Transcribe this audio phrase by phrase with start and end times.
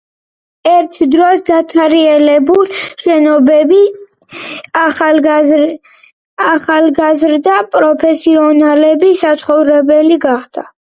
[0.69, 3.81] ერთ დროს დაცარიელებული შენობები
[4.85, 5.11] ახლა
[6.53, 10.67] ახალგაზრდა პროფესიონალების საცხოვრებელი გახდა.